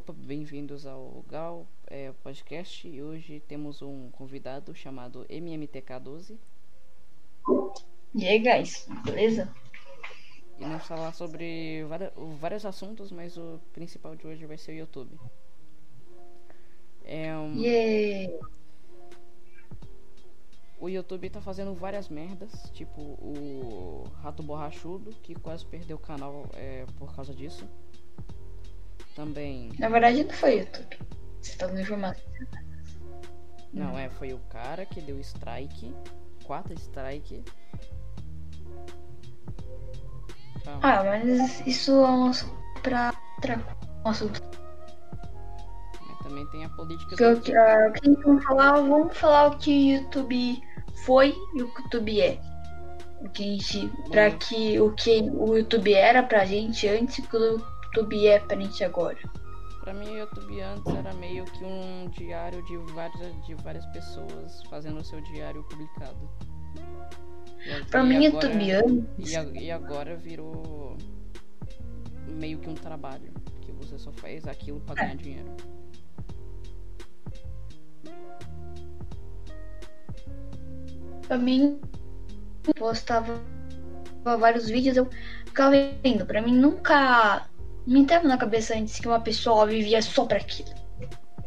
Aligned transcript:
Opa, 0.00 0.14
bem-vindos 0.14 0.86
ao 0.86 1.22
Gal 1.28 1.66
é, 1.86 2.10
Podcast 2.22 2.88
e 2.88 3.02
hoje 3.02 3.38
temos 3.46 3.82
um 3.82 4.10
convidado 4.10 4.74
chamado 4.74 5.26
MMTK12 5.28 6.38
E 8.14 8.26
aí, 8.26 8.38
guys, 8.38 8.88
beleza? 9.04 9.54
e 10.58 10.62
vamos 10.62 10.86
falar 10.86 11.12
sobre 11.12 11.84
vários 12.40 12.64
assuntos, 12.64 13.12
mas 13.12 13.36
o 13.36 13.60
principal 13.74 14.16
de 14.16 14.26
hoje 14.26 14.46
vai 14.46 14.56
ser 14.56 14.72
o 14.72 14.76
YouTube. 14.76 15.20
É, 17.04 17.36
um, 17.36 17.56
Yeah. 17.58 18.38
o 20.80 20.88
YouTube 20.88 21.28
tá 21.28 21.42
fazendo 21.42 21.74
várias 21.74 22.08
merdas, 22.08 22.70
tipo 22.72 23.02
o 23.02 24.04
Rato 24.22 24.42
Borrachudo, 24.42 25.10
que 25.22 25.34
quase 25.34 25.66
perdeu 25.66 25.98
o 25.98 26.00
canal 26.00 26.48
é, 26.54 26.86
por 26.98 27.14
causa 27.14 27.34
disso. 27.34 27.68
Também, 29.20 29.70
Na 29.78 29.90
verdade, 29.90 30.24
não 30.24 30.32
foi 30.32 30.60
YouTube. 30.60 30.98
Você 31.42 31.54
tá 31.58 31.66
dando 31.66 31.82
informação. 31.82 32.22
não, 33.70 33.98
é, 33.98 34.08
foi 34.08 34.32
o 34.32 34.38
cara 34.48 34.86
que 34.86 34.98
deu 35.02 35.20
strike, 35.20 35.94
quatro 36.44 36.72
strike. 36.72 37.44
Calma. 40.64 40.80
Ah, 40.82 41.04
mas 41.04 41.66
isso 41.66 41.90
é 41.90 42.10
um 42.10 42.30
assunto 42.30 42.54
pra 42.82 43.12
um 44.06 44.08
assunto. 44.08 44.40
Mas 46.06 46.18
também 46.22 46.46
tem 46.46 46.64
a 46.64 46.70
política 46.70 47.14
Que 47.14 47.34
do 47.34 47.40
que, 47.42 47.52
o 48.08 48.36
que 48.38 48.44
falar, 48.46 48.80
vamos 48.80 49.14
falar 49.18 49.48
o 49.48 49.58
que 49.58 49.70
o 49.70 49.96
YouTube 49.98 50.62
foi 51.04 51.34
e 51.54 51.62
o 51.62 51.68
que 51.68 51.80
o 51.82 51.84
YouTube 51.84 52.20
é. 52.22 52.40
O 53.20 53.28
que 53.28 53.42
a 53.42 53.46
gente. 53.58 53.92
Pra 54.08 54.30
que 54.30 54.80
o 54.80 54.94
que 54.94 55.20
o 55.30 55.58
YouTube 55.58 55.92
era 55.92 56.22
pra 56.22 56.46
gente 56.46 56.88
antes 56.88 57.18
e 57.18 57.36
o 57.36 57.56
o 57.56 57.79
YouTube 57.94 58.26
é 58.26 58.38
pra 58.38 58.56
gente 58.56 58.84
agora. 58.84 59.18
Pra 59.80 59.94
mim, 59.94 60.10
o 60.10 60.18
YouTube 60.18 60.60
antes 60.60 60.94
era 60.94 61.12
meio 61.14 61.44
que 61.44 61.64
um 61.64 62.08
diário 62.10 62.62
de 62.66 62.76
várias, 62.92 63.46
de 63.46 63.54
várias 63.56 63.86
pessoas 63.86 64.62
fazendo 64.68 64.98
o 65.00 65.04
seu 65.04 65.20
diário 65.22 65.62
publicado. 65.64 66.30
E 67.66 67.84
Pra 67.86 68.02
e 68.04 68.06
mim, 68.06 68.26
agora- 68.26 68.46
YouTube 68.46 68.70
antes. 68.72 69.32
E, 69.32 69.58
e 69.64 69.70
agora 69.70 70.16
virou 70.16 70.96
meio 72.28 72.58
que 72.58 72.68
um 72.68 72.74
trabalho, 72.74 73.32
que 73.62 73.72
você 73.72 73.98
só 73.98 74.12
faz 74.12 74.46
aquilo 74.46 74.80
pra 74.80 74.94
ganhar 74.94 75.16
dinheiro. 75.16 75.50
Pra 81.26 81.38
mim, 81.38 81.80
postava 82.76 83.40
vários 84.24 84.68
vídeos, 84.68 84.96
eu 84.96 85.08
ficava 85.46 85.72
vendo. 86.02 86.26
Pra 86.26 86.42
mim, 86.42 86.54
nunca 86.56 87.46
me 87.86 88.00
entrava 88.00 88.26
na 88.28 88.36
cabeça 88.38 88.74
antes 88.76 88.98
que 88.98 89.06
uma 89.08 89.20
pessoa 89.20 89.66
vivia 89.66 90.00
só 90.02 90.24
pra 90.24 90.38
aquilo. 90.38 90.70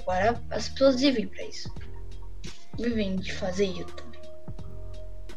Agora, 0.01 0.41
as 0.49 0.69
pessoas 0.69 0.99
vivem 0.99 1.27
pra 1.27 1.43
isso. 1.43 1.73
Vivem 2.77 3.15
de 3.15 3.31
fazer 3.33 3.65
YouTube. 3.65 4.17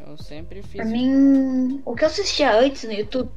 Eu 0.05 0.17
sempre 0.17 0.61
fiz. 0.61 0.75
Pra 0.81 0.85
mim, 0.85 1.81
o 1.85 1.95
que 1.95 2.03
eu 2.03 2.07
assistia 2.07 2.51
antes 2.59 2.83
no 2.83 2.91
YouTube. 2.93 3.29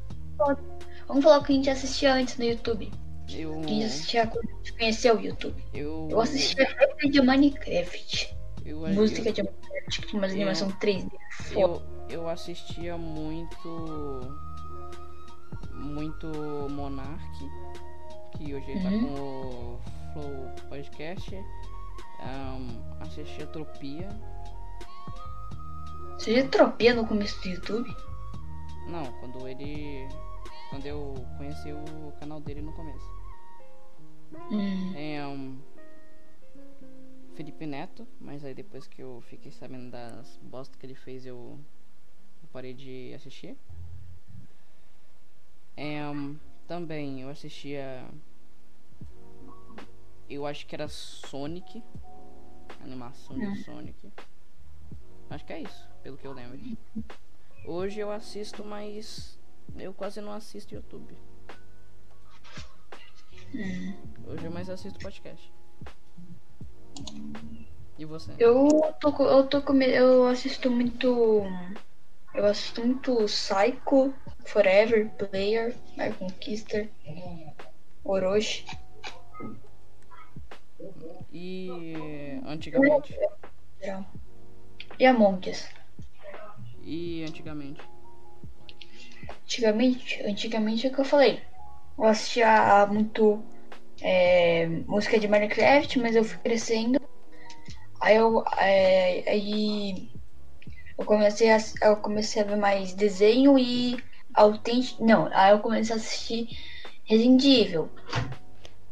Vamos 1.07 1.23
falar 1.23 1.39
o 1.39 1.43
que 1.43 1.51
a 1.51 1.55
gente 1.55 1.69
assistia 1.69 2.13
antes 2.13 2.37
no 2.37 2.45
YouTube. 2.45 2.91
Eu, 3.33 3.59
a 3.59 3.63
gente 3.63 3.83
assistia 3.85 4.27
quando 4.27 4.49
a 4.49 4.53
gente 4.57 4.73
conheceu 4.73 5.15
o 5.17 5.21
YouTube. 5.21 5.63
eu, 5.73 6.07
Eu 6.11 6.19
assistia 6.21 6.65
rap 6.65 7.09
de 7.09 7.21
Minecraft. 7.21 8.35
eu, 8.65 8.79
Música 8.89 9.31
de 9.31 9.43
Minecraft, 9.43 10.01
que 10.01 10.07
tinha 10.07 10.19
umas 10.21 10.31
eu- 10.31 10.35
animação 10.37 10.69
3D. 10.71 11.09
Foda. 11.53 11.83
eu, 12.09 12.21
eu 12.21 12.27
assistia 12.29 12.97
muito. 12.97 14.19
Muito 15.73 16.27
Monark, 16.69 17.37
que 18.37 18.53
hoje 18.53 18.71
ele 18.71 18.81
tá 18.83 18.89
Uhum. 18.89 19.07
com 19.07 19.21
o 19.21 19.79
Flow 20.13 20.69
Podcast. 20.69 21.35
Ahn, 22.19 22.67
assistia 23.01 23.47
Tropia. 23.47 24.09
Você 26.17 26.35
já 26.41 26.47
tropia 26.49 26.93
no 26.93 27.07
começo 27.07 27.41
do 27.41 27.49
YouTube? 27.49 27.95
Não, 28.87 29.05
quando 29.19 29.47
ele. 29.47 30.07
Quando 30.69 30.85
eu 30.85 31.15
conheci 31.37 31.71
o 31.71 32.11
canal 32.19 32.39
dele 32.39 32.61
no 32.61 32.71
começo. 32.73 33.09
Hum. 34.51 34.93
É 34.95 35.25
um. 35.25 35.57
Felipe 37.33 37.65
Neto, 37.65 38.07
mas 38.19 38.43
aí 38.45 38.53
depois 38.53 38.85
que 38.87 39.01
eu 39.01 39.21
fiquei 39.21 39.51
sabendo 39.51 39.89
das 39.89 40.37
bostas 40.43 40.75
que 40.75 40.85
ele 40.85 40.93
fez, 40.95 41.25
eu, 41.25 41.57
eu 42.43 42.49
parei 42.53 42.73
de 42.73 43.13
assistir. 43.15 43.57
É, 45.83 46.07
um, 46.07 46.37
também 46.67 47.21
eu 47.23 47.29
assistia. 47.29 48.05
Eu 50.29 50.45
acho 50.45 50.67
que 50.67 50.75
era 50.75 50.87
Sonic. 50.87 51.83
Animação 52.83 53.35
de 53.39 53.47
Hum. 53.47 53.55
Sonic. 53.55 54.11
Acho 55.31 55.43
que 55.43 55.53
é 55.53 55.61
isso, 55.61 55.89
pelo 56.03 56.17
que 56.17 56.27
eu 56.27 56.33
lembro. 56.33 56.59
Hoje 57.65 57.99
eu 57.99 58.11
assisto, 58.11 58.63
mas 58.63 59.39
eu 59.75 59.91
quase 59.91 60.21
não 60.21 60.31
assisto 60.33 60.75
YouTube. 60.75 61.15
Hum. 63.55 63.93
Hoje 64.27 64.45
eu 64.45 64.51
mais 64.51 64.69
assisto 64.69 64.99
podcast. 64.99 65.51
E 67.97 68.05
você? 68.05 68.33
Eu 68.37 68.67
tô, 68.99 69.09
eu 69.25 69.47
tô 69.47 69.61
come- 69.63 69.87
eu 69.89 70.27
assisto 70.27 70.69
muito. 70.69 71.43
Eu 72.35 72.45
assisto 72.45 72.81
muito 72.85 73.15
Psycho, 73.25 74.13
Forever, 74.45 75.09
Player, 75.17 75.75
My 75.97 76.11
Conquister, 76.13 76.89
Orochi. 78.03 78.65
E 81.31 82.39
antigamente? 82.45 83.15
E 84.99 85.05
Among 85.05 85.49
Us. 85.49 85.67
E 86.83 87.23
antigamente? 87.23 87.81
Antigamente, 89.43 90.23
antigamente 90.23 90.87
é 90.87 90.89
o 90.89 90.93
que 90.93 90.99
eu 91.01 91.05
falei. 91.05 91.41
Eu 91.97 92.05
assistia 92.05 92.85
muito 92.87 93.43
é, 94.01 94.67
música 94.87 95.19
de 95.19 95.27
Minecraft, 95.27 95.99
mas 95.99 96.15
eu 96.15 96.23
fui 96.23 96.37
crescendo. 96.39 96.99
Aí 98.01 98.15
eu, 98.15 98.43
é, 98.57 99.23
aí 99.29 100.09
eu 100.97 101.05
comecei 101.05 101.51
a, 101.51 101.57
eu 101.83 101.97
comecei 101.97 102.41
a 102.41 102.45
ver 102.45 102.57
mais 102.57 102.93
desenho 102.93 103.57
e 103.59 104.01
autêntico. 104.33 105.05
Não, 105.05 105.27
aí 105.33 105.51
eu 105.51 105.59
comecei 105.59 105.95
a 105.95 105.97
assistir 105.97 106.47
Resident 107.05 107.43
Evil. 107.43 107.89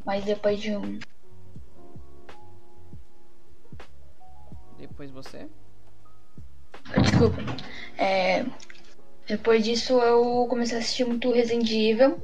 Mas 0.05 0.23
depois 0.25 0.59
de 0.59 0.75
um. 0.75 0.99
Depois 4.77 5.11
você? 5.11 5.47
Desculpa. 7.01 7.37
É, 7.97 8.45
depois 9.27 9.63
disso 9.63 9.99
eu 9.99 10.47
comecei 10.49 10.77
a 10.77 10.79
assistir 10.79 11.05
muito 11.05 11.31
Resident 11.31 11.69
Evil. 11.69 12.21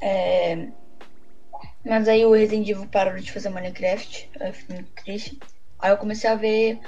É, 0.00 0.68
mas 1.84 2.06
aí 2.08 2.24
o 2.26 2.32
Resident 2.32 2.68
Evil 2.68 2.86
parou 2.88 3.16
de 3.16 3.32
fazer 3.32 3.48
Minecraft. 3.48 4.30
Eu 4.40 4.52
fiquei 4.52 4.76
muito 4.76 4.92
triste. 5.02 5.38
Aí 5.78 5.90
eu 5.90 5.96
comecei 5.96 6.28
a 6.28 6.34
ver 6.34 6.80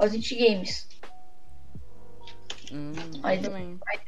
os 0.00 0.14
indie 0.14 0.36
games. 0.36 0.88
Hum, 2.72 2.92
Aí 3.22 3.40
também. 3.40 3.78
Aí 3.86 3.98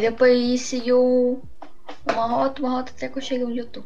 depois 0.00 0.60
seguiu 0.60 1.42
uma 2.10 2.26
rota, 2.26 2.60
uma 2.60 2.70
rota 2.70 2.92
até 2.92 3.08
que 3.08 3.18
eu 3.18 3.22
cheguei 3.22 3.46
onde 3.46 3.58
eu 3.58 3.68
tô. 3.68 3.82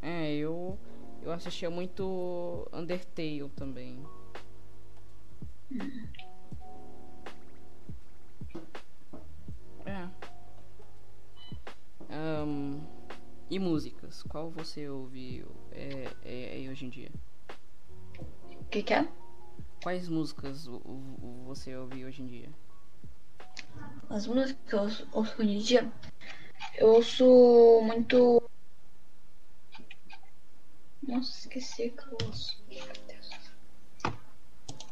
É, 0.00 0.32
eu. 0.34 0.78
Eu 1.22 1.32
assistia 1.32 1.70
muito 1.70 2.68
Undertale 2.72 3.48
também. 3.56 4.04
É. 9.86 10.08
Ahn, 12.10 12.80
e 13.48 13.58
músicas? 13.58 14.22
Qual 14.24 14.50
você 14.50 14.88
ouve 14.88 15.44
é, 15.70 16.08
é, 16.24 16.64
é 16.64 16.70
hoje 16.70 16.86
em 16.86 16.88
dia? 16.88 17.10
O 18.60 18.64
que, 18.64 18.82
que 18.82 18.94
é? 18.94 19.06
Quais 19.82 20.08
músicas 20.08 20.68
você 21.44 21.76
ouve 21.76 22.04
hoje 22.04 22.22
em 22.22 22.26
dia? 22.26 22.48
As 24.08 24.26
músicas 24.26 24.56
que 24.68 24.74
eu 24.74 24.80
ouço, 24.80 25.08
ouço 25.12 25.42
hoje 25.42 25.50
em 25.50 25.58
dia. 25.58 25.92
Eu 26.76 26.88
ouço 26.94 27.80
muito. 27.84 28.42
Nossa, 31.02 31.40
esqueci 31.40 31.90
que 31.90 32.06
eu 32.06 32.18
ouço. 32.26 32.62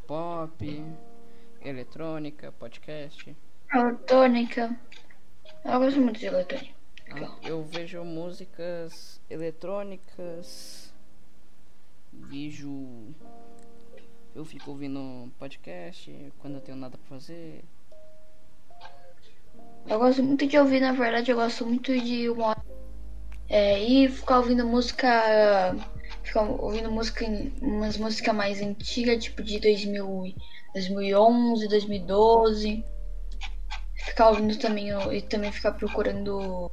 Pop, 0.07 0.85
eletrônica, 1.61 2.53
podcast. 2.53 3.37
Eletrônica. 3.73 4.81
Eu 5.65 5.79
gosto 5.79 6.01
muito 6.01 6.19
de 6.19 6.27
eletrônica. 6.27 6.75
Ah, 7.13 7.39
eu 7.43 7.65
vejo 7.65 8.05
músicas 8.05 9.21
eletrônicas, 9.29 10.95
vejo. 12.13 13.15
Eu 14.35 14.45
fico 14.45 14.71
ouvindo 14.71 15.31
podcast 15.39 16.33
quando 16.39 16.55
eu 16.55 16.61
tenho 16.61 16.79
nada 16.79 16.97
pra 16.97 17.07
fazer. 17.09 17.65
Eu 19.91 19.99
gosto 19.99 20.23
muito 20.23 20.47
de 20.47 20.57
ouvir, 20.57 20.79
na 20.79 20.93
verdade, 20.93 21.33
eu 21.33 21.37
gosto 21.37 21.67
muito 21.67 21.93
de 21.93 22.31
uma 22.31 22.57
É, 23.49 23.77
e 23.83 24.09
ficar 24.09 24.39
ouvindo 24.39 24.65
música. 24.65 25.09
Ficar 26.23 26.43
ouvindo 26.43 26.93
música, 26.93 27.27
umas 27.61 27.97
músicas 27.97 28.33
mais 28.33 28.63
antigas, 28.63 29.25
tipo 29.25 29.43
de 29.43 29.59
2000, 29.59 30.33
2011, 30.73 31.67
2012. 31.67 32.85
Ficar 33.97 34.31
ouvindo 34.31 34.57
também 34.61 34.91
e 35.13 35.23
também 35.23 35.51
ficar 35.51 35.73
procurando 35.73 36.71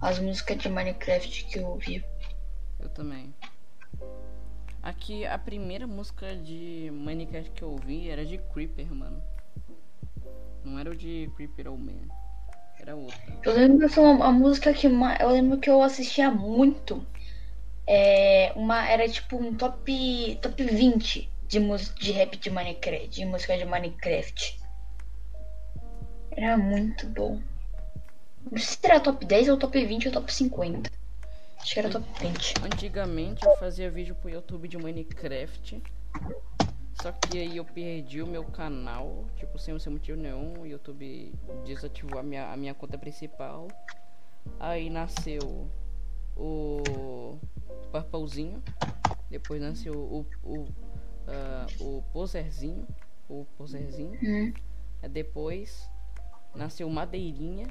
as 0.00 0.18
músicas 0.18 0.56
de 0.56 0.70
Minecraft 0.70 1.44
que 1.44 1.58
eu 1.58 1.66
ouvi. 1.66 2.02
Eu 2.80 2.88
também. 2.88 3.34
Aqui 4.82 5.26
a 5.26 5.36
primeira 5.36 5.86
música 5.86 6.34
de 6.34 6.90
Minecraft 6.90 7.50
que 7.50 7.62
eu 7.62 7.72
ouvi 7.72 8.08
era 8.08 8.24
de 8.24 8.38
Creeper, 8.38 8.94
mano. 8.94 9.22
Não 10.64 10.78
era 10.78 10.90
o 10.90 10.96
de 10.96 11.30
Creeper 11.36 11.70
ou 11.70 11.76
Man. 11.76 12.15
Era 12.80 12.94
outra. 12.94 13.18
Eu 13.42 13.52
lembro 13.54 13.88
que 13.88 14.00
uma, 14.00 14.26
a 14.26 14.32
música 14.32 14.72
que 14.72 14.86
eu 14.86 15.28
lembro 15.30 15.58
que 15.58 15.70
eu 15.70 15.82
assistia 15.82 16.30
muito. 16.30 17.04
É 17.86 18.52
uma 18.56 18.88
era 18.88 19.08
tipo 19.08 19.36
um 19.36 19.54
top 19.54 20.38
top 20.42 20.64
20 20.64 21.30
de 21.48 21.60
de 22.00 22.12
rap 22.12 22.36
de 22.36 22.50
Minecraft, 22.50 23.08
de 23.08 23.24
música 23.24 23.56
de 23.56 23.64
Minecraft. 23.64 24.60
Era 26.32 26.56
muito 26.58 27.06
bom. 27.06 27.40
Não 28.50 28.58
sei 28.58 28.76
se 28.76 28.78
era 28.82 29.00
top 29.00 29.24
10 29.24 29.48
ou 29.48 29.56
top 29.56 29.84
20 29.84 30.08
ou 30.08 30.12
top 30.12 30.32
50. 30.32 30.90
Acho 31.60 31.72
que 31.72 31.78
era 31.78 31.88
top 31.88 32.06
20. 32.20 32.54
Antigamente 32.62 33.44
eu 33.44 33.56
fazia 33.56 33.90
vídeo 33.90 34.14
pro 34.16 34.30
YouTube 34.30 34.68
de 34.68 34.76
Minecraft. 34.76 35.82
Só 37.06 37.12
que 37.12 37.38
aí 37.38 37.56
eu 37.56 37.64
perdi 37.64 38.20
o 38.20 38.26
meu 38.26 38.42
canal, 38.42 39.26
tipo, 39.36 39.56
sem, 39.60 39.78
sem 39.78 39.92
motivo 39.92 40.20
nenhum. 40.20 40.60
O 40.60 40.66
YouTube 40.66 41.32
desativou 41.64 42.18
a 42.18 42.22
minha, 42.24 42.50
a 42.50 42.56
minha 42.56 42.74
conta 42.74 42.98
principal. 42.98 43.68
Aí 44.58 44.90
nasceu 44.90 45.70
o 46.36 47.38
Purplezinho. 47.92 48.60
Depois 49.30 49.62
nasceu 49.62 49.94
o, 49.94 50.26
o, 50.42 50.62
uh, 50.62 50.68
o 51.78 52.02
Poserzinho. 52.12 52.84
O 53.28 53.46
Poserzinho. 53.56 54.18
Hum. 54.20 54.52
Depois 55.08 55.88
nasceu 56.56 56.90
Madeirinha. 56.90 57.68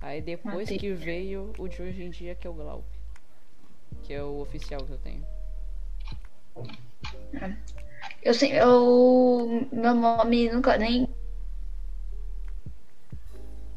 Aí 0.00 0.22
depois 0.22 0.68
que 0.68 0.92
veio 0.92 1.52
o 1.58 1.66
de 1.66 1.82
hoje 1.82 2.04
em 2.04 2.10
dia, 2.10 2.36
que 2.36 2.46
é 2.46 2.50
o 2.50 2.54
Glaup. 2.54 2.86
Que 4.04 4.12
é 4.12 4.22
o 4.22 4.38
oficial 4.38 4.84
que 4.84 4.92
eu 4.92 4.98
tenho. 4.98 5.31
Eu 8.22 8.34
sei, 8.34 8.52
eu. 8.58 9.68
Meu 9.72 9.94
nome 9.94 10.48
nunca 10.50 10.76
nem. 10.76 11.08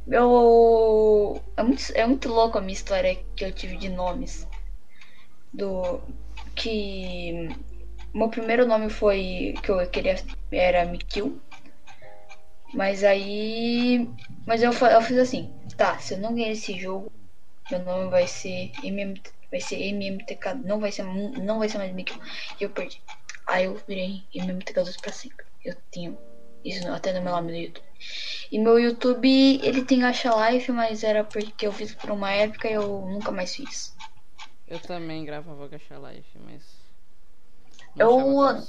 Eu. 0.08 1.42
É 1.58 1.64
muito, 1.64 1.84
é 1.96 2.06
muito 2.06 2.30
louco 2.30 2.58
a 2.58 2.62
minha 2.62 2.74
história 2.74 3.16
que 3.36 3.44
eu 3.46 3.52
tive 3.52 3.78
de 3.78 3.90
nomes. 3.90 4.48
Do. 5.54 6.02
Que. 6.56 7.50
Meu 8.14 8.30
primeiro 8.30 8.68
nome 8.68 8.90
foi. 8.90 9.56
Que 9.64 9.72
eu 9.72 9.90
queria. 9.90 10.16
Era 10.52 10.86
Mikil. 10.86 11.42
Mas 12.74 13.04
aí. 13.04 14.08
Mas 14.46 14.62
eu, 14.62 14.72
eu 14.72 15.02
fiz 15.02 15.18
assim. 15.18 15.52
Tá, 15.78 15.98
se 16.00 16.14
eu 16.14 16.20
não 16.20 16.36
ganhar 16.36 16.52
esse 16.52 16.80
jogo, 16.80 17.12
meu 17.70 17.84
nome 17.84 18.10
vai 18.10 18.28
ser 18.28 18.72
MMT, 18.84 19.30
vai 19.52 19.60
ser 19.60 19.76
MMTK, 19.76 20.54
não 20.64 20.80
vai 20.80 20.92
ser 20.92 21.04
não 21.04 21.60
vai 21.60 21.68
ser 21.68 21.80
mais 21.80 21.92
Mikkel. 21.94 22.18
E 22.60 22.64
eu 22.64 22.70
perdi. 22.70 23.02
Aí 23.48 23.66
eu 23.66 23.76
virei 23.88 24.24
MMTK2 24.34 25.00
pra 25.00 25.12
sempre. 25.12 25.46
Eu 25.64 25.76
tenho 25.92 26.18
isso 26.64 26.88
até 26.90 27.14
no 27.14 27.22
meu 27.22 27.32
nome 27.32 27.52
no 27.52 27.58
YouTube. 27.58 27.86
E 28.52 28.60
meu 28.60 28.80
YouTube, 28.80 29.60
ele 29.64 29.84
tem 29.84 30.00
Gacha 30.00 30.32
Life, 30.50 30.72
mas 30.72 31.04
era 31.04 31.24
porque 31.24 31.68
eu 31.68 31.72
fiz 31.72 31.94
por 31.94 32.12
uma 32.12 32.32
época 32.32 32.68
e 32.68 32.74
eu 32.74 33.02
nunca 33.02 33.32
mais 33.32 33.56
fiz. 33.56 33.96
Eu 34.68 34.80
também 34.80 35.24
gravava 35.26 35.68
Gacha 35.68 35.96
Life, 35.98 36.38
mas. 36.44 36.64
Eu. 37.98 38.64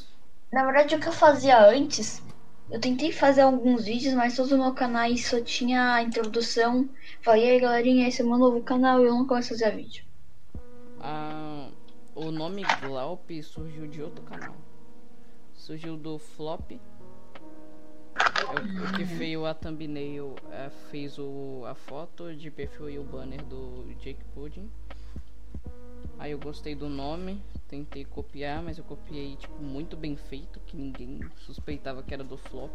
Na 0.52 0.64
verdade, 0.64 0.94
o 0.94 1.00
que 1.00 1.08
eu 1.08 1.12
fazia 1.12 1.58
antes 1.66 2.22
eu 2.68 2.80
tentei 2.80 3.12
fazer 3.12 3.42
alguns 3.42 3.84
vídeos, 3.84 4.14
mas 4.14 4.34
todos 4.34 4.50
os 4.50 4.58
meus 4.58 4.74
canais 4.74 5.26
só 5.26 5.40
tinha 5.40 5.94
a 5.94 6.02
introdução. 6.02 6.88
Falei, 7.22 7.50
aí 7.50 7.60
galerinha, 7.60 8.08
esse 8.08 8.22
é 8.22 8.24
meu 8.24 8.36
novo 8.36 8.60
canal 8.62 9.00
e 9.00 9.04
eu 9.04 9.14
não 9.14 9.26
começo 9.26 9.54
a 9.54 9.56
fazer 9.56 9.76
vídeo. 9.76 10.04
Ah, 11.00 11.70
o 12.14 12.32
nome 12.32 12.64
Glaup 12.80 13.30
surgiu 13.42 13.86
de 13.86 14.02
outro 14.02 14.24
canal. 14.24 14.56
Surgiu 15.66 15.96
do 15.96 16.16
Flop. 16.16 16.70
É 16.70 16.78
o 18.14 18.96
que 18.96 19.04
fez 19.04 19.36
a 19.42 19.52
thumbnail, 19.52 20.36
é, 20.52 20.70
fez 20.92 21.18
o, 21.18 21.64
a 21.66 21.74
foto 21.74 22.32
de 22.36 22.52
perfil 22.52 22.88
e 22.88 23.00
o 23.00 23.02
banner 23.02 23.44
do 23.46 23.92
Jake 23.98 24.22
Pudding. 24.32 24.70
Aí 26.20 26.30
eu 26.30 26.38
gostei 26.38 26.76
do 26.76 26.88
nome, 26.88 27.42
tentei 27.66 28.04
copiar, 28.04 28.62
mas 28.62 28.78
eu 28.78 28.84
copiei 28.84 29.34
tipo 29.34 29.60
muito 29.60 29.96
bem 29.96 30.14
feito, 30.14 30.60
que 30.60 30.76
ninguém 30.76 31.18
suspeitava 31.38 32.00
que 32.00 32.14
era 32.14 32.22
do 32.22 32.36
flop. 32.36 32.70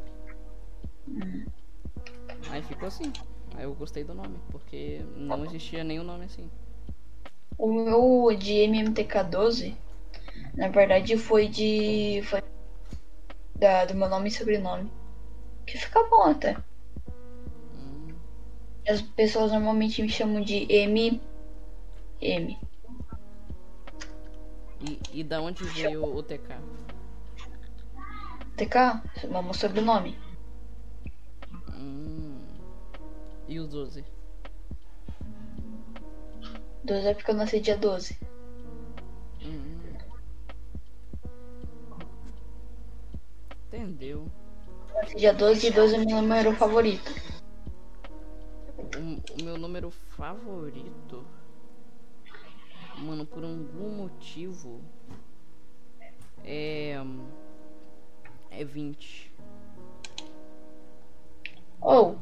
Aí 2.49 2.61
ficou 2.61 2.89
assim. 2.89 3.13
Aí 3.55 3.63
eu 3.63 3.73
gostei 3.73 4.03
do 4.03 4.13
nome, 4.13 4.37
porque 4.49 4.99
não 5.15 5.45
existia 5.45 5.81
nenhum 5.81 6.03
nome 6.03 6.25
assim. 6.25 6.51
O 7.57 7.71
meu 7.71 8.35
de 8.37 8.55
MMTK12, 8.55 9.77
na 10.55 10.67
verdade 10.67 11.15
foi 11.15 11.47
de. 11.47 12.21
Foi 12.23 12.50
da, 13.61 13.85
do 13.85 13.93
meu 13.93 14.09
nome 14.09 14.27
e 14.27 14.31
sobrenome. 14.31 14.91
Que 15.67 15.77
fica 15.77 16.03
bom 16.09 16.23
até. 16.23 16.57
Hum. 17.75 18.13
As 18.87 19.01
pessoas 19.01 19.51
normalmente 19.51 20.01
me 20.01 20.09
chamam 20.09 20.41
de 20.41 20.65
M. 20.67 21.21
M. 22.19 22.59
E, 24.81 24.99
e 25.13 25.23
da 25.23 25.39
onde 25.39 25.63
veio 25.63 26.03
o 26.03 26.23
TK? 26.23 26.57
TK? 28.57 29.27
Vamos 29.29 29.57
sobrenome. 29.57 30.17
Hum. 31.69 32.41
E 33.47 33.59
os 33.59 33.69
12? 33.69 34.03
12 36.83 37.07
é 37.07 37.13
porque 37.13 37.29
eu 37.29 37.35
nasci 37.35 37.59
dia 37.59 37.77
12. 37.77 38.17
Entendeu? 43.71 44.29
Dia 45.15 45.33
12 45.33 45.67
e 45.67 45.71
12 45.71 45.95
é 45.95 45.97
meu 45.99 46.21
número 46.21 46.53
favorito. 46.53 47.09
O, 48.77 49.41
o 49.41 49.45
meu 49.45 49.57
número 49.57 49.89
favorito? 49.89 51.25
mano, 53.01 53.25
por 53.25 53.43
algum 53.43 53.89
motivo 53.89 54.81
é 56.43 56.95
é 58.49 58.63
20. 58.63 59.31
Oh, 61.81 62.15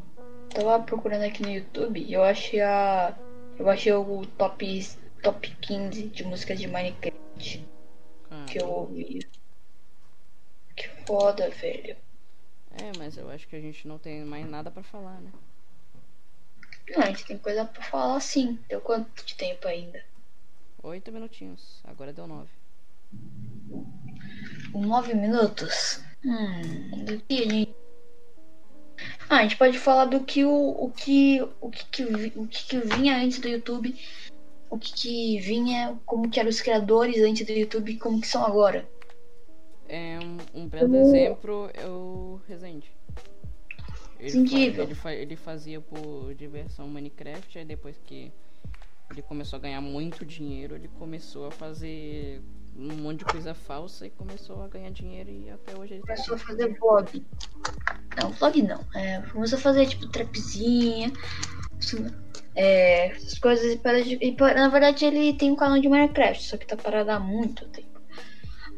tava 0.50 0.83
procurando 0.83 1.24
aqui 1.24 1.41
no 1.41 1.50
YouTube 1.50 2.00
e 2.00 2.13
eu 2.13 2.24
achei 2.24 2.62
a 2.62 3.17
eu 3.57 3.69
achei 3.69 3.91
o 3.91 4.25
top 4.38 4.88
top 5.21 5.55
15 5.55 6.03
de 6.09 6.24
músicas 6.24 6.59
de 6.59 6.67
Minecraft 6.67 7.67
ah. 8.31 8.45
que 8.47 8.62
eu 8.62 8.69
ouvi. 8.69 9.19
Foda, 11.09 11.49
velho. 11.49 11.97
É, 12.71 12.91
mas 12.99 13.17
eu 13.17 13.27
acho 13.31 13.47
que 13.47 13.55
a 13.55 13.59
gente 13.59 13.87
não 13.87 13.97
tem 13.97 14.23
mais 14.23 14.47
nada 14.47 14.69
para 14.69 14.83
falar, 14.83 15.19
né? 15.19 15.31
Não, 16.87 17.01
a 17.01 17.07
gente 17.07 17.25
tem 17.25 17.35
coisa 17.35 17.65
para 17.65 17.81
falar 17.81 18.19
sim. 18.19 18.59
Deu 18.69 18.79
quanto 18.79 19.25
de 19.25 19.33
tempo 19.33 19.67
ainda? 19.67 20.05
Oito 20.83 21.11
minutinhos. 21.11 21.81
Agora 21.83 22.13
deu 22.13 22.27
nove. 22.27 22.51
Nove 24.71 25.15
minutos? 25.15 25.99
Hum, 26.23 27.05
do 27.05 27.19
que 27.21 27.39
a 27.39 27.49
gente... 27.49 27.75
Ah, 29.27 29.37
a 29.37 29.41
gente 29.41 29.57
pode 29.57 29.79
falar 29.79 30.05
do 30.05 30.23
que 30.23 30.45
o, 30.45 30.51
o 30.51 30.91
que 30.91 31.41
o 31.59 31.71
que, 31.71 31.85
que 31.85 32.03
o 32.35 32.47
que, 32.47 32.65
que 32.67 32.79
vinha 32.81 33.17
antes 33.17 33.39
do 33.39 33.47
YouTube, 33.47 33.99
o 34.69 34.77
que, 34.77 34.93
que 34.93 35.39
vinha, 35.39 35.99
como 36.05 36.29
que 36.29 36.39
eram 36.39 36.51
os 36.51 36.61
criadores 36.61 37.19
antes 37.23 37.47
do 37.47 37.51
YouTube 37.51 37.93
e 37.93 37.97
como 37.97 38.21
que 38.21 38.27
são 38.27 38.45
agora. 38.45 38.87
É 39.89 40.19
um, 40.19 40.62
um 40.62 40.67
breve 40.67 40.96
exemplo 40.96 41.69
é 41.74 41.86
o 41.88 42.39
Resende. 42.48 42.91
Ele, 44.19 44.55
ele, 44.55 44.96
ele 45.17 45.36
fazia 45.36 45.81
por 45.81 46.34
diversão 46.36 46.88
Minecraft, 46.88 47.58
aí 47.58 47.65
depois 47.65 47.98
que 48.05 48.31
ele 49.10 49.22
começou 49.24 49.58
a 49.58 49.60
ganhar 49.60 49.81
muito 49.81 50.24
dinheiro, 50.24 50.75
ele 50.75 50.88
começou 51.00 51.48
a 51.48 51.51
fazer 51.51 52.41
um 52.77 52.96
monte 52.98 53.19
de 53.19 53.25
coisa 53.25 53.53
falsa 53.53 54.05
e 54.05 54.10
começou 54.12 54.62
a 54.62 54.67
ganhar 54.67 54.91
dinheiro 54.91 55.29
e 55.29 55.50
até 55.50 55.77
hoje 55.77 55.96
ele 55.96 56.01
tá 56.01 56.13
começou 56.13 56.38
tá... 56.38 56.43
a 56.43 56.46
fazer 56.46 56.79
vlog. 56.79 57.25
Não, 58.22 58.31
vlog 58.31 58.62
não. 58.62 58.86
É, 58.93 59.22
começou 59.31 59.58
a 59.58 59.62
fazer 59.62 59.88
tipo 59.88 60.08
trapzinha. 60.08 61.12
É, 62.55 63.08
essas 63.08 63.39
coisas. 63.39 63.79
E, 64.22 64.36
na 64.38 64.69
verdade 64.69 65.05
ele 65.05 65.34
tem 65.34 65.51
um 65.51 65.55
canal 65.55 65.79
de 65.79 65.89
Minecraft, 65.89 66.43
só 66.43 66.58
que 66.58 66.67
tá 66.67 66.77
parado 66.77 67.10
há 67.10 67.19
muito 67.19 67.65
tempo. 67.69 67.88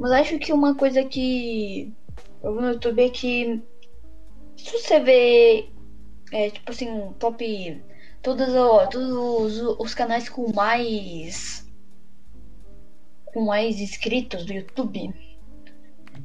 Mas 0.01 0.11
acho 0.13 0.39
que 0.39 0.51
uma 0.51 0.73
coisa 0.73 1.03
que 1.03 1.93
eu 2.41 2.55
vi 2.55 2.61
no 2.61 2.69
YouTube 2.69 3.03
é 3.03 3.09
que 3.11 3.61
se 4.57 4.71
você 4.71 4.99
vê 4.99 5.69
é, 6.31 6.49
tipo 6.49 6.71
assim, 6.71 6.89
um 6.89 7.13
top 7.13 7.83
todos, 8.23 8.47
todos 8.89 9.11
os, 9.11 9.77
os 9.79 9.93
canais 9.93 10.27
com 10.27 10.51
mais 10.51 11.69
com 13.25 13.45
mais 13.45 13.79
inscritos 13.79 14.43
do 14.43 14.53
YouTube, 14.53 15.13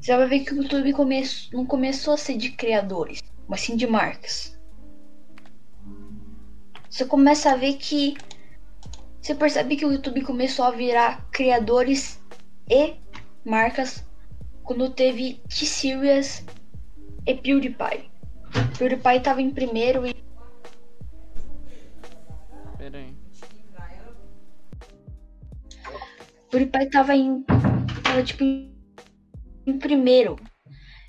você 0.01 0.17
vai 0.17 0.27
ver 0.27 0.41
que 0.41 0.55
o 0.55 0.63
YouTube 0.63 0.95
come, 0.95 1.23
não 1.53 1.67
começou 1.67 2.15
a 2.15 2.17
ser 2.17 2.39
de 2.39 2.53
criadores, 2.53 3.23
mas 3.47 3.61
sim 3.61 3.77
de 3.77 3.87
marcas. 3.87 4.59
Você 6.89 7.05
começa 7.05 7.53
a 7.53 7.57
ver 7.57 7.75
que 7.75 8.17
você 9.21 9.35
percebe 9.35 9.77
que 9.77 9.85
o 9.85 9.93
YouTube 9.93 10.23
começou 10.23 10.65
a 10.65 10.71
virar 10.71 11.29
criadores 11.31 12.19
e 12.71 12.95
marcas 13.47 14.05
quando 14.65 14.91
teve 14.91 15.41
T-Series 15.49 16.45
e 17.25 17.35
PewDiePie. 17.35 18.11
PewDiePie 18.77 19.21
tava 19.23 19.41
em 19.41 19.51
primeiro 19.51 20.05
e. 20.05 20.15
Pera 22.77 22.99
aí. 22.99 23.15
PewDiePie 26.51 26.91
tava 26.91 27.15
em. 27.15 27.45
Tava 28.03 28.23
tipo 28.25 28.43
em 28.43 29.79
primeiro. 29.79 30.37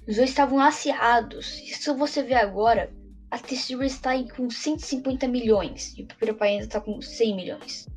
Os 0.07 0.15
dois 0.15 0.29
estavam 0.29 0.59
acirrados. 0.59 1.59
Isso 1.63 1.95
você 1.95 2.21
vê 2.21 2.35
agora. 2.35 2.91
A 3.29 3.37
T-Series 3.37 3.93
está 3.93 4.11
com 4.35 4.49
150 4.49 5.27
milhões. 5.27 5.97
E 5.97 6.03
o 6.03 6.05
PewDiePie 6.05 6.43
ainda 6.45 6.67
tá 6.67 6.79
com 6.79 7.01
100 7.01 7.35
milhões. 7.35 7.87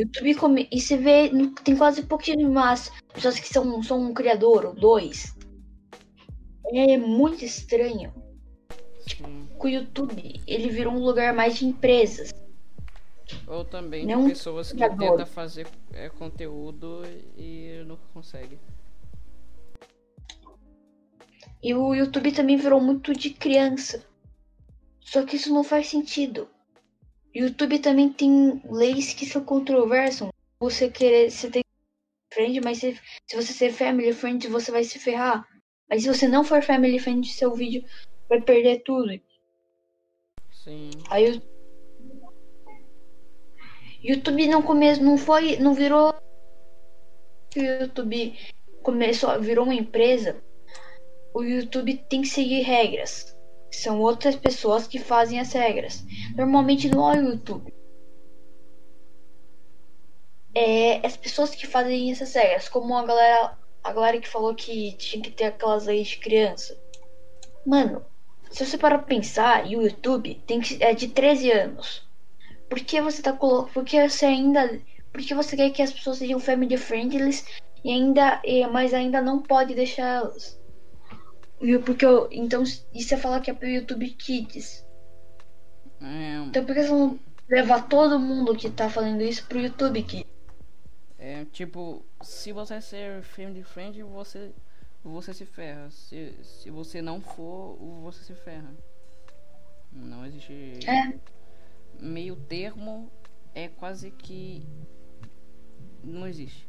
YouTube 0.00 0.34
come... 0.34 0.68
E 0.70 0.80
você 0.80 0.96
vê, 0.96 1.30
tem 1.62 1.76
quase 1.76 2.02
pouquinho 2.02 2.50
mais 2.50 2.90
pessoas 3.12 3.38
que 3.38 3.48
são, 3.48 3.82
são 3.82 4.00
um 4.00 4.14
criador 4.14 4.66
ou 4.66 4.74
dois. 4.74 5.34
É 6.72 6.96
muito 6.96 7.44
estranho. 7.44 8.12
Tipo, 9.06 9.28
o 9.58 9.68
YouTube, 9.68 10.40
ele 10.46 10.68
virou 10.68 10.92
um 10.92 11.02
lugar 11.02 11.32
mais 11.34 11.56
de 11.56 11.66
empresas. 11.66 12.32
Ou 13.46 13.64
também 13.64 14.06
não 14.06 14.24
de 14.24 14.30
pessoas 14.30 14.72
que 14.72 14.78
tentam 14.78 15.26
fazer 15.26 15.66
é, 15.92 16.08
conteúdo 16.08 17.02
e 17.36 17.82
não 17.86 17.98
consegue. 18.12 18.58
E 21.62 21.74
o 21.74 21.94
YouTube 21.94 22.32
também 22.32 22.56
virou 22.56 22.80
muito 22.80 23.14
de 23.14 23.30
criança. 23.30 24.04
Só 25.00 25.24
que 25.24 25.36
isso 25.36 25.52
não 25.52 25.64
faz 25.64 25.88
sentido. 25.88 26.48
YouTube 27.34 27.78
também 27.80 28.12
tem 28.12 28.62
leis 28.70 29.12
que 29.12 29.26
são 29.26 29.44
controversas. 29.44 30.28
Você 30.60 30.88
querer, 30.88 31.30
você 31.30 31.50
tem 31.50 31.64
friend, 32.32 32.60
mas 32.60 32.78
se, 32.78 32.98
se 33.26 33.36
você 33.36 33.52
ser 33.52 33.72
family 33.72 34.12
friend, 34.12 34.46
você 34.48 34.70
vai 34.70 34.84
se 34.84 34.98
ferrar. 34.98 35.46
Mas 35.88 36.02
se 36.02 36.08
você 36.08 36.28
não 36.28 36.44
for 36.44 36.62
family 36.62 36.98
friend, 36.98 37.26
seu 37.28 37.52
vídeo 37.54 37.84
vai 38.28 38.40
perder 38.40 38.82
tudo. 38.82 39.10
Sim. 40.52 40.90
Aí 41.10 41.30
o 41.30 41.42
YouTube 44.02 44.46
não 44.48 44.62
começou, 44.62 45.04
não 45.04 45.18
foi, 45.18 45.56
não 45.56 45.74
virou 45.74 46.14
o 47.56 47.60
YouTube 47.60 48.36
começou, 48.82 49.40
virou 49.40 49.64
uma 49.64 49.74
empresa. 49.74 50.36
O 51.32 51.42
YouTube 51.42 51.96
tem 52.08 52.22
que 52.22 52.28
seguir 52.28 52.60
regras. 52.60 53.33
São 53.74 54.00
outras 54.00 54.36
pessoas 54.36 54.86
que 54.86 54.98
fazem 54.98 55.40
as 55.40 55.52
regras. 55.52 56.04
Normalmente 56.36 56.88
não 56.88 57.12
é 57.12 57.18
o 57.18 57.30
YouTube. 57.30 57.74
É 60.54 61.04
as 61.06 61.16
pessoas 61.16 61.54
que 61.54 61.66
fazem 61.66 62.10
essas 62.12 62.32
regras. 62.34 62.68
Como 62.68 62.96
a 62.96 63.04
galera, 63.04 63.58
a 63.82 63.92
galera 63.92 64.20
que 64.20 64.28
falou 64.28 64.54
que 64.54 64.92
tinha 64.92 65.22
que 65.22 65.30
ter 65.30 65.44
aquelas 65.44 65.86
leis 65.86 66.08
de 66.08 66.18
criança. 66.18 66.78
Mano, 67.66 68.04
se 68.50 68.64
você 68.64 68.78
parar 68.78 68.98
pra 68.98 69.06
pensar, 69.08 69.70
e 69.70 69.76
o 69.76 69.82
YouTube 69.82 70.40
tem 70.46 70.60
que, 70.60 70.82
é 70.82 70.94
de 70.94 71.08
13 71.08 71.50
anos. 71.50 72.06
Por 72.68 72.80
que 72.80 73.00
você 73.00 73.20
tá 73.20 73.32
colocando. 73.32 73.72
Por 73.72 73.84
que 73.84 74.08
você 74.08 74.26
ainda. 74.26 74.80
Por 75.12 75.20
que 75.20 75.34
você 75.34 75.56
quer 75.56 75.70
que 75.70 75.82
as 75.82 75.92
pessoas 75.92 76.18
sejam 76.18 76.38
family 76.38 76.76
friendly 76.76 77.30
e 77.84 77.90
ainda. 77.90 78.40
Mas 78.72 78.94
ainda 78.94 79.20
não 79.20 79.42
pode 79.42 79.74
deixar 79.74 80.06
elas? 80.06 80.58
Porque 81.84 82.04
eu, 82.04 82.28
então, 82.30 82.62
isso 82.62 83.14
é 83.14 83.16
falar 83.16 83.40
que 83.40 83.50
é 83.50 83.54
pro 83.54 83.68
YouTube 83.68 84.08
Kids. 84.10 84.84
É, 86.00 86.36
então 86.46 86.64
por 86.64 86.74
que 86.74 86.82
você 86.82 86.90
não 86.90 87.18
levar 87.48 87.88
todo 87.88 88.18
mundo 88.18 88.56
que 88.56 88.70
tá 88.70 88.90
falando 88.90 89.22
isso 89.22 89.46
pro 89.46 89.60
YouTube 89.60 90.02
Kids? 90.02 90.34
É, 91.18 91.46
tipo, 91.46 92.04
se 92.22 92.52
você 92.52 92.80
ser 92.80 93.22
family 93.22 93.62
friend, 93.62 94.02
você, 94.02 94.52
você 95.02 95.32
se 95.32 95.46
ferra. 95.46 95.90
Se, 95.90 96.34
se 96.42 96.70
você 96.70 97.00
não 97.00 97.20
for, 97.20 97.76
você 98.02 98.22
se 98.24 98.34
ferra. 98.34 98.74
Não 99.90 100.26
existe. 100.26 100.80
É. 100.86 101.14
Meio 101.98 102.36
termo 102.36 103.10
é 103.54 103.68
quase 103.68 104.10
que. 104.10 104.66
Não 106.02 106.26
existe. 106.26 106.68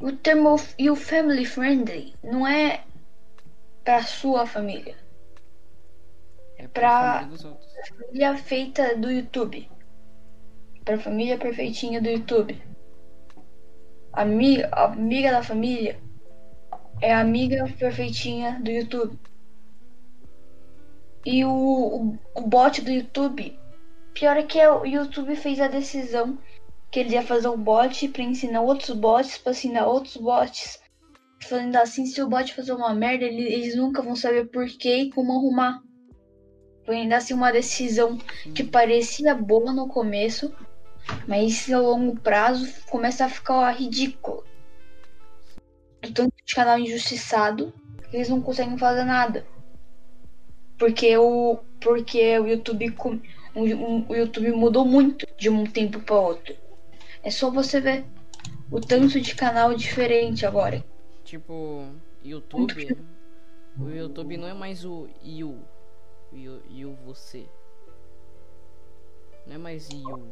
O 0.00 0.12
termo 0.12 0.56
e 0.78 0.88
o 0.88 0.96
family 0.96 1.44
friendly 1.44 2.14
não 2.22 2.46
é 2.46 2.84
para 3.84 4.02
sua 4.02 4.46
família. 4.46 4.96
É 6.56 6.66
pra 6.66 7.20
família, 7.20 7.58
família 7.88 8.36
feita 8.38 8.96
do 8.96 9.10
YouTube. 9.10 9.70
Pra 10.84 10.98
família 10.98 11.38
perfeitinha 11.38 12.00
do 12.00 12.08
YouTube. 12.08 12.60
Amiga, 14.12 14.68
amiga 14.72 15.30
da 15.30 15.42
família 15.42 15.98
é 17.02 17.12
a 17.12 17.20
amiga 17.20 17.68
perfeitinha 17.78 18.58
do 18.62 18.70
YouTube. 18.70 19.18
E 21.26 21.44
o, 21.44 21.50
o, 21.50 22.18
o 22.34 22.40
bot 22.42 22.80
do 22.80 22.90
YouTube, 22.90 23.58
pior 24.12 24.36
é 24.36 24.42
que 24.42 24.60
é 24.60 24.70
o 24.70 24.84
YouTube 24.86 25.34
fez 25.36 25.60
a 25.60 25.68
decisão 25.68 26.38
que 26.90 27.00
ele 27.00 27.14
ia 27.14 27.22
fazer 27.22 27.48
um 27.48 27.56
bot 27.56 28.08
para 28.08 28.22
ensinar 28.22 28.60
outros 28.60 28.90
bots, 28.90 29.38
para 29.38 29.52
ensinar 29.52 29.86
outros 29.86 30.16
bots 30.16 30.83
Falando 31.40 31.76
assim, 31.76 32.06
se 32.06 32.22
o 32.22 32.28
bot 32.28 32.54
fazer 32.54 32.72
uma 32.72 32.94
merda, 32.94 33.24
eles 33.24 33.76
nunca 33.76 34.00
vão 34.00 34.16
saber 34.16 34.46
por 34.46 34.66
que 34.66 34.94
e 34.94 35.10
como 35.10 35.32
arrumar. 35.32 35.82
Foi 36.84 36.96
ainda 36.96 37.16
assim 37.16 37.34
uma 37.34 37.52
decisão 37.52 38.18
que 38.54 38.62
parecia 38.62 39.34
boa 39.34 39.72
no 39.72 39.88
começo, 39.88 40.54
mas 41.26 41.70
a 41.70 41.78
longo 41.78 42.18
prazo 42.20 42.68
começa 42.86 43.24
a 43.24 43.28
ficar 43.28 43.70
ridículo. 43.72 44.44
Tanto 46.14 46.34
de 46.44 46.54
canal 46.54 46.78
injustiçado, 46.78 47.72
eles 48.12 48.28
não 48.28 48.40
conseguem 48.40 48.76
fazer 48.76 49.04
nada. 49.04 49.46
Porque 50.78 51.16
o, 51.16 51.58
porque 51.80 52.38
o 52.38 52.46
YouTube 52.46 52.94
o, 53.54 54.12
o 54.12 54.14
YouTube 54.14 54.50
mudou 54.52 54.84
muito 54.84 55.26
de 55.38 55.48
um 55.48 55.64
tempo 55.64 56.00
para 56.00 56.16
outro. 56.16 56.54
É 57.22 57.30
só 57.30 57.50
você 57.50 57.80
ver 57.80 58.04
o 58.70 58.80
tanto 58.80 59.20
de 59.20 59.34
canal 59.34 59.74
diferente 59.74 60.44
agora 60.44 60.84
tipo, 61.24 61.88
YouTube, 62.22 62.96
o 63.80 63.88
YouTube 63.88 64.36
não 64.36 64.46
é 64.46 64.54
mais 64.54 64.84
o 64.84 65.08
you, 65.22 65.64
you, 66.32 66.62
you 66.68 66.94
você. 67.04 67.48
Não 69.46 69.54
é 69.54 69.58
mais 69.58 69.88
you. 69.90 70.30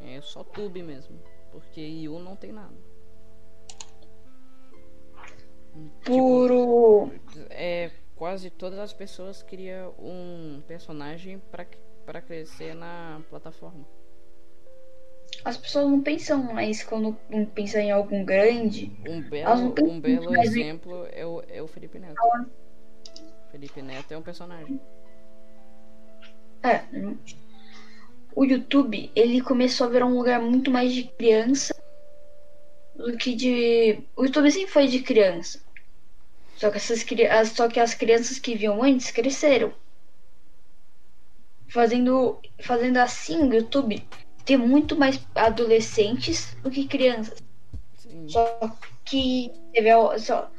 É 0.00 0.20
só 0.20 0.44
tube 0.44 0.82
mesmo. 0.82 1.18
Porque 1.50 1.80
you 1.80 2.18
não 2.18 2.36
tem 2.36 2.52
nada. 2.52 2.76
Puro. 6.04 7.10
Tipo, 7.10 7.46
é, 7.50 7.90
quase 8.14 8.50
todas 8.50 8.78
as 8.78 8.92
pessoas 8.92 9.42
criam 9.42 9.94
um 9.98 10.62
personagem 10.66 11.40
para 12.04 12.20
crescer 12.20 12.74
na 12.74 13.22
plataforma 13.30 13.97
as 15.44 15.56
pessoas 15.56 15.88
não 15.88 16.00
pensam 16.00 16.42
mais 16.42 16.82
quando 16.82 17.16
pensam 17.54 17.80
em 17.80 17.90
algum 17.90 18.24
grande. 18.24 18.92
Um 19.06 19.20
belo, 19.22 19.74
um 19.82 20.00
belo 20.00 20.36
exemplo 20.40 21.06
é 21.12 21.24
o, 21.24 21.42
é 21.48 21.62
o 21.62 21.66
Felipe 21.66 21.98
Neto. 21.98 22.18
Ah. 22.18 22.44
Felipe 23.50 23.80
Neto 23.80 24.12
é 24.12 24.18
um 24.18 24.22
personagem. 24.22 24.80
É. 26.62 26.82
O 28.34 28.44
YouTube, 28.44 29.10
ele 29.14 29.40
começou 29.40 29.86
a 29.86 29.90
virar 29.90 30.06
um 30.06 30.16
lugar 30.16 30.40
muito 30.40 30.70
mais 30.70 30.92
de 30.92 31.04
criança 31.04 31.74
do 32.94 33.16
que 33.16 33.34
de. 33.34 34.02
O 34.16 34.24
YouTube 34.24 34.50
sempre 34.50 34.70
foi 34.70 34.86
de 34.86 35.00
criança. 35.00 35.60
Só 36.56 36.70
que, 36.70 36.76
essas, 36.76 37.06
só 37.52 37.68
que 37.68 37.78
as 37.78 37.94
crianças 37.94 38.38
que 38.38 38.56
viam 38.56 38.82
antes 38.82 39.12
cresceram. 39.12 39.72
Fazendo, 41.68 42.40
fazendo 42.60 42.96
assim 42.96 43.48
o 43.48 43.54
YouTube 43.54 44.04
ter 44.48 44.56
muito 44.56 44.96
mais 44.96 45.20
adolescentes 45.34 46.56
do 46.62 46.70
que 46.70 46.88
crianças. 46.88 47.36
Sim. 47.98 48.26
Só 48.26 48.74
que 49.04 49.52
teve 49.74 49.90
só, 50.20 50.50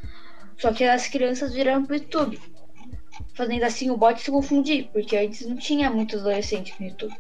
só 0.60 0.72
que 0.72 0.84
as 0.84 1.08
crianças 1.08 1.56
viraram 1.56 1.84
pro 1.84 1.96
YouTube. 1.96 2.40
Fazendo 3.34 3.64
assim 3.64 3.90
o 3.90 3.98
bot 3.98 4.22
se 4.22 4.30
confundir, 4.30 4.90
porque 4.94 5.18
antes 5.18 5.44
não 5.48 5.58
tinha 5.58 5.90
muitos 5.90 6.20
adolescentes 6.20 6.78
no 6.80 6.86
YouTube. 6.86 7.16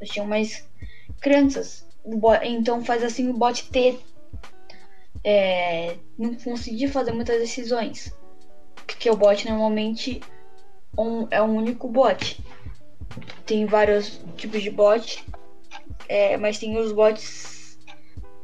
Nós 0.00 0.08
tinham 0.08 0.26
mais 0.26 0.66
crianças. 1.20 1.86
Bot, 2.02 2.40
então 2.46 2.82
faz 2.82 3.04
assim 3.04 3.28
o 3.28 3.34
bot 3.34 3.68
ter. 3.70 4.00
É, 5.22 5.98
não 6.16 6.34
conseguir 6.34 6.88
fazer 6.88 7.12
muitas 7.12 7.38
decisões. 7.38 8.10
Porque 8.86 9.10
o 9.10 9.16
bot 9.16 9.46
normalmente 9.46 10.22
um, 10.96 11.28
é 11.30 11.42
um 11.42 11.56
único 11.56 11.88
bot. 11.88 12.42
tem 13.44 13.66
vários 13.66 14.18
tipos 14.38 14.62
de 14.62 14.70
bot, 14.70 15.22
é, 16.10 16.36
mas 16.36 16.58
tem 16.58 16.76
os 16.76 16.90
bots 16.90 17.78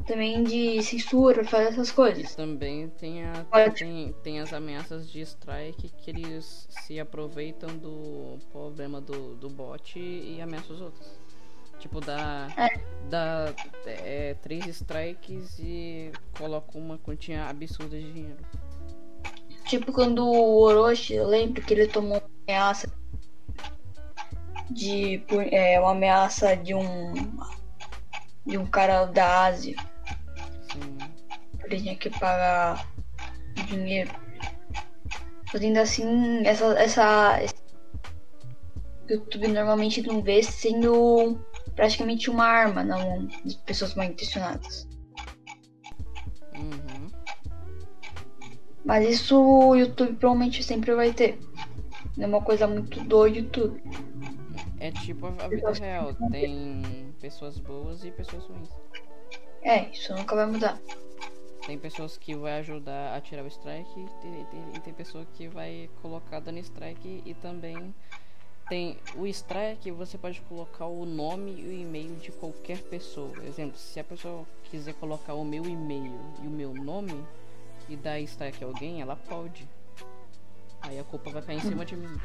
também 0.06 0.44
de 0.44 0.80
censura, 0.84 1.42
fazer 1.44 1.70
essas 1.70 1.90
coisas. 1.90 2.32
Também 2.36 2.88
tem, 2.90 3.24
a, 3.24 3.70
tem, 3.74 4.14
tem 4.22 4.38
as 4.38 4.52
ameaças 4.52 5.10
de 5.10 5.20
strike 5.22 5.88
que 5.88 6.10
eles 6.10 6.68
se 6.70 7.00
aproveitam 7.00 7.68
do 7.76 8.38
problema 8.52 9.00
do, 9.00 9.34
do 9.34 9.48
bot 9.50 9.98
e 9.98 10.40
ameaçam 10.40 10.76
os 10.76 10.80
outros. 10.80 11.18
Tipo, 11.80 12.00
dá, 12.00 12.48
É. 12.56 12.68
dá 13.10 13.52
é, 13.84 14.34
três 14.34 14.64
strikes 14.68 15.58
e 15.58 16.12
coloca 16.38 16.78
uma 16.78 16.98
quantia 16.98 17.46
absurda 17.46 17.98
de 17.98 18.12
dinheiro. 18.12 18.46
Tipo 19.64 19.92
quando 19.92 20.24
o 20.24 20.60
Orochi, 20.60 21.14
eu 21.14 21.26
lembro 21.26 21.60
que 21.60 21.74
ele 21.74 21.88
tomou 21.88 22.18
uma 22.18 22.30
ameaça 22.46 22.88
de 24.70 25.20
é, 25.50 25.80
uma 25.80 25.90
ameaça 25.90 26.56
de 26.56 26.72
um 26.72 27.12
de 28.46 28.56
um 28.56 28.66
cara 28.66 29.04
da 29.06 29.46
Ásia. 29.46 29.76
Sim. 30.72 30.98
Ele 31.64 31.80
tinha 31.80 31.96
que 31.96 32.10
pagar 32.10 32.86
dinheiro. 33.66 34.10
Fazendo 35.50 35.78
assim, 35.78 36.46
essa, 36.46 36.66
essa 36.78 37.42
esse 37.42 37.54
YouTube 39.08 39.48
normalmente 39.48 40.02
não 40.02 40.22
vê 40.22 40.42
sendo 40.42 41.38
praticamente 41.74 42.30
uma 42.30 42.44
arma 42.44 42.84
na 42.84 42.98
mão 42.98 43.28
das 43.44 43.54
pessoas 43.54 43.94
mal 43.94 44.06
intencionadas. 44.06 44.88
Uhum. 46.54 47.10
Mas 48.84 49.08
isso 49.08 49.40
o 49.40 49.74
YouTube 49.74 50.14
provavelmente 50.14 50.62
sempre 50.62 50.94
vai 50.94 51.12
ter. 51.12 51.38
Não 52.16 52.24
é 52.24 52.28
uma 52.28 52.42
coisa 52.42 52.66
muito 52.66 53.00
do 53.04 53.26
YouTube. 53.26 53.82
É 54.78 54.90
tipo 54.92 55.26
a 55.26 55.48
vida 55.48 55.72
real. 55.72 56.14
Tem 56.30 57.05
pessoas 57.20 57.58
boas 57.58 58.04
e 58.04 58.10
pessoas 58.10 58.44
ruins. 58.44 58.70
É, 59.62 59.88
isso 59.90 60.14
nunca 60.14 60.34
vai 60.36 60.46
mudar. 60.46 60.78
Tem 61.66 61.76
pessoas 61.76 62.16
que 62.16 62.34
vai 62.34 62.60
ajudar 62.60 63.16
a 63.16 63.20
tirar 63.20 63.42
o 63.44 63.48
strike 63.48 63.98
e 63.98 64.08
tem, 64.22 64.44
tem- 64.44 64.76
e 64.76 64.80
tem 64.80 64.94
pessoa 64.94 65.26
que 65.34 65.48
vai 65.48 65.90
colocar 66.00 66.38
dando 66.38 66.58
strike 66.60 67.22
e 67.26 67.34
também 67.34 67.92
tem 68.68 68.98
o 69.16 69.26
strike 69.26 69.90
você 69.90 70.16
pode 70.16 70.40
colocar 70.42 70.86
o 70.86 71.04
nome 71.04 71.60
e 71.60 71.66
o 71.66 71.72
e-mail 71.72 72.14
de 72.16 72.30
qualquer 72.32 72.78
pessoa. 72.82 73.32
Exemplo, 73.44 73.76
se 73.76 73.98
a 73.98 74.04
pessoa 74.04 74.44
quiser 74.70 74.94
colocar 74.94 75.34
o 75.34 75.44
meu 75.44 75.64
e-mail 75.64 76.18
e 76.42 76.46
o 76.46 76.50
meu 76.50 76.72
nome 76.72 77.24
e 77.88 77.96
dar 77.96 78.20
strike 78.20 78.62
a 78.62 78.66
alguém, 78.66 79.00
ela 79.00 79.16
pode. 79.16 79.68
Aí 80.82 80.98
a 81.00 81.04
culpa 81.04 81.30
vai 81.30 81.42
cair 81.42 81.58
em 81.58 81.60
cima 81.60 81.84
de 81.84 81.96
mim. 81.96 82.16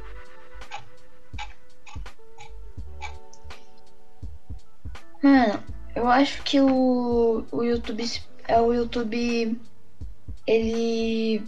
Mano, 5.21 5.63
eu 5.95 6.07
acho 6.07 6.41
que 6.43 6.59
o, 6.59 7.45
o 7.51 7.63
YouTube 7.63 8.03
é 8.47 8.59
o 8.59 8.73
YouTube. 8.73 9.59
Ele. 10.47 11.43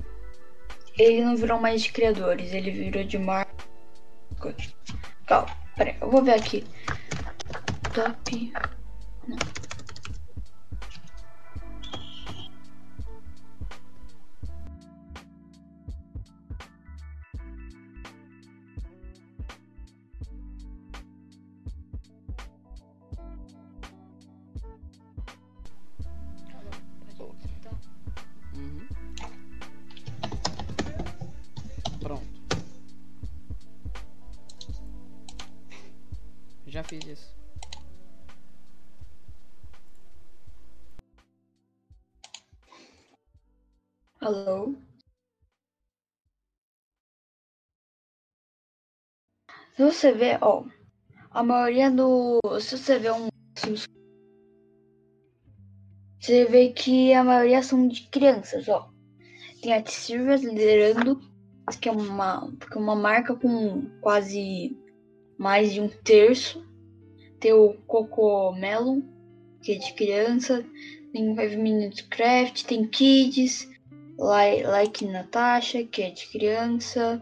Ele 0.98 1.26
não 1.26 1.36
virou 1.36 1.60
mais 1.60 1.82
de 1.82 1.92
criadores, 1.92 2.54
ele 2.54 2.70
virou 2.70 3.04
de 3.04 3.18
marca. 3.18 3.52
Calma, 5.26 5.48
peraí, 5.76 5.96
eu 6.00 6.12
vou 6.12 6.24
ver 6.24 6.36
aqui. 6.36 6.64
Top. 7.94 8.54
Fiz 36.84 37.06
isso. 37.06 37.36
Alô? 44.20 44.76
Se 49.76 49.84
você 49.84 50.12
ver, 50.12 50.38
ó, 50.42 50.66
a 51.32 51.44
maioria 51.44 51.90
do. 51.90 52.40
Se 52.62 52.78
você 52.78 53.00
ver 53.00 53.12
um. 53.12 53.28
Você 56.20 56.46
vê 56.46 56.70
que 56.70 57.14
a 57.14 57.24
maioria 57.24 57.62
são 57.64 57.88
de 57.88 58.08
crianças, 58.10 58.68
ó. 58.70 58.90
Tem 59.62 59.74
a 59.74 59.82
T-Series 59.82 60.44
liderando, 60.44 61.20
que 61.82 61.90
é 61.90 61.92
uma, 61.92 62.52
que 62.52 62.78
é 62.78 62.80
uma 62.80 62.96
marca 62.96 63.36
com 63.36 63.90
quase 64.00 64.78
mais 65.38 65.74
de 65.74 65.82
um 65.82 65.90
terço. 65.90 66.64
Tem 67.44 67.52
o 67.52 67.74
Coco 67.88 68.54
Melon, 68.54 69.02
que 69.62 69.74
é 69.74 69.76
de 69.76 69.92
criança. 69.96 70.66
Tem 71.12 71.30
o 71.30 71.36
Five 71.36 71.58
Minutes 71.58 72.08
Craft, 72.10 72.64
tem 72.64 72.88
Kids, 72.88 73.70
Like, 74.18 74.64
like 74.64 75.06
Natasha, 75.06 75.84
que 75.84 76.04
é 76.04 76.10
de 76.10 76.26
criança. 76.28 77.22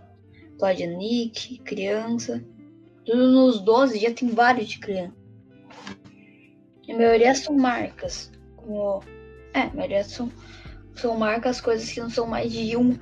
Claudia 0.59 0.85
Nick, 0.85 1.57
criança. 1.63 2.45
Tudo 3.03 3.31
nos 3.31 3.61
12 3.61 3.97
já 3.97 4.13
tem 4.13 4.29
vários 4.29 4.69
de 4.69 4.77
criança. 4.77 5.15
A 6.87 6.93
maioria 6.93 7.33
são 7.33 7.57
marcas. 7.57 8.31
Como. 8.57 9.01
É, 9.55 9.61
a 9.61 9.73
maioria 9.73 10.03
são, 10.03 10.31
são 10.93 11.17
marcas, 11.17 11.59
coisas 11.59 11.91
que 11.91 11.99
não 11.99 12.11
são 12.11 12.27
mais 12.27 12.53
de 12.53 12.77
um. 12.77 12.95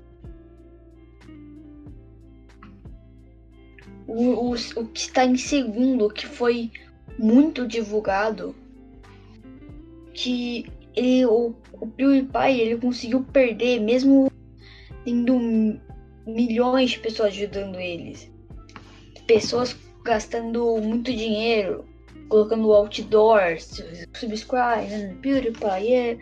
O, 4.07 4.51
o, 4.51 4.53
o 4.53 4.87
que 4.87 5.01
está 5.01 5.25
em 5.25 5.35
segundo, 5.35 6.09
que 6.09 6.25
foi 6.25 6.71
muito 7.19 7.67
divulgado, 7.67 8.55
que 10.13 10.65
ele, 10.95 11.25
o, 11.25 11.53
o 11.73 11.87
PewDiePie 11.87 12.61
ele 12.61 12.77
conseguiu 12.77 13.23
perder, 13.25 13.81
mesmo 13.81 14.31
tendo 15.03 15.37
milhões 16.25 16.91
de 16.91 16.99
pessoas 16.99 17.33
ajudando 17.33 17.79
eles. 17.79 18.31
Pessoas 19.27 19.75
gastando 20.03 20.77
muito 20.81 21.13
dinheiro, 21.13 21.85
colocando 22.29 22.71
outdoors, 22.71 23.83
subscribe, 24.15 25.15
PewDiePie, 25.21 25.93
é. 25.93 26.17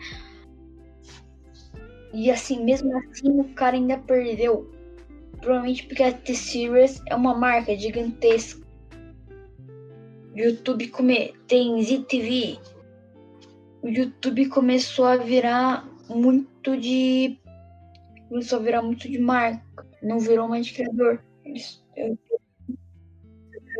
E 2.12 2.30
assim, 2.30 2.64
mesmo 2.64 2.96
assim, 2.98 3.40
o 3.40 3.44
cara 3.54 3.76
ainda 3.76 3.98
perdeu. 3.98 4.70
Provavelmente 5.40 5.86
porque 5.86 6.02
a 6.02 6.12
T-Series 6.12 7.00
é 7.06 7.14
uma 7.14 7.34
marca 7.34 7.76
gigantesca. 7.76 8.67
YouTube 10.38 10.88
come... 10.88 11.32
tem 11.46 11.82
ZTV. 11.82 12.58
O 13.82 13.88
YouTube 13.88 14.48
começou 14.48 15.04
a 15.04 15.16
virar 15.16 15.86
muito 16.08 16.76
de. 16.76 17.38
Começou 18.28 18.58
a 18.58 18.62
virar 18.62 18.82
muito 18.82 19.08
de 19.08 19.18
marca. 19.18 19.86
Não 20.02 20.18
virou 20.18 20.48
mais 20.48 20.66
de 20.66 20.74
criador. 20.74 21.22
Eles- 21.44 21.82
eu- 21.96 22.18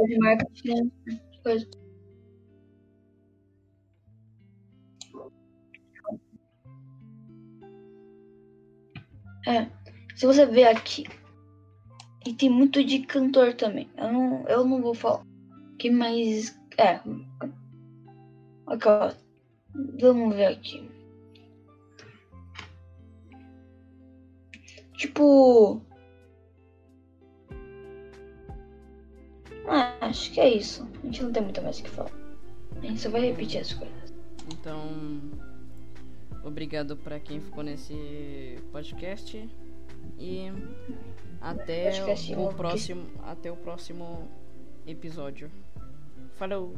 de 0.07 0.19
marca 0.19 0.47
coisa. 1.43 1.69
É, 9.47 9.67
se 10.15 10.27
você 10.27 10.45
ver 10.45 10.65
aqui, 10.65 11.05
e 12.27 12.35
tem 12.35 12.51
muito 12.51 12.85
de 12.85 13.01
cantor 13.01 13.55
também. 13.55 13.89
Eu 13.97 14.13
não, 14.13 14.49
eu 14.49 14.65
não 14.65 14.83
vou 14.83 14.95
falar. 14.95 15.28
Que 15.79 15.91
mais. 15.91 16.59
É. 16.77 17.01
Aqui, 18.67 18.89
ó. 18.89 19.13
Vamos 20.01 20.35
ver 20.35 20.47
aqui. 20.47 20.91
Tipo. 24.95 25.81
Ah, 29.69 29.97
acho 30.01 30.33
que 30.33 30.41
é 30.41 30.49
isso. 30.49 30.89
A 31.03 31.07
gente 31.07 31.23
não 31.23 31.33
tem 31.33 31.43
muito 31.43 31.63
mais 31.63 31.79
o 31.79 31.85
que 31.85 31.91
falar. 31.91 32.11
A 32.77 32.81
gente 32.87 33.01
só 33.01 33.11
vai 33.11 33.21
repetir 33.21 33.61
as 33.61 33.73
coisas. 33.73 34.15
Então, 34.53 34.81
obrigado 36.43 36.97
pra 36.97 37.21
quem 37.21 37.41
ficou 37.41 37.63
nesse 37.63 38.57
podcast 38.73 39.49
e 40.19 40.47
até 41.41 41.85
Podcast 41.85 42.35
o 42.35 42.49
próximo, 42.49 43.07
até 43.23 43.53
o 43.53 43.57
próximo 43.57 44.29
episódio. 44.87 45.51
Falou. 46.39 46.77